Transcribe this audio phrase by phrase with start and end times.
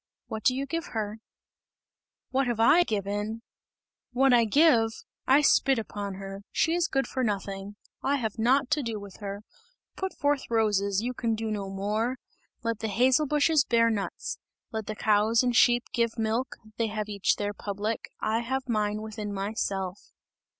[0.25, 1.19] What do you give her?"
[2.31, 3.43] "What I have given?
[4.13, 4.89] What I give?
[5.27, 6.41] I spit upon her!
[6.51, 7.75] She is good for nothing!
[8.01, 9.43] I have nought to do with her.
[9.95, 12.17] Put forth roses, you can do no more!
[12.63, 14.39] Let the hazel bushes bear nuts!
[14.71, 19.03] Let the cows and sheep give milk; they have each their public, I have mine
[19.03, 20.09] within myself!